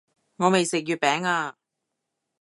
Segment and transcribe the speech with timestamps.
[0.37, 1.57] 我未食月餅啊